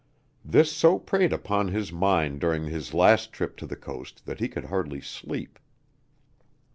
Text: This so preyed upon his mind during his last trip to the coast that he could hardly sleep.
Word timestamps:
This 0.43 0.71
so 0.71 0.97
preyed 0.97 1.31
upon 1.31 1.67
his 1.67 1.91
mind 1.93 2.39
during 2.39 2.65
his 2.65 2.91
last 2.91 3.31
trip 3.31 3.55
to 3.57 3.67
the 3.67 3.75
coast 3.75 4.25
that 4.25 4.39
he 4.39 4.47
could 4.49 4.65
hardly 4.65 4.99
sleep. 4.99 5.59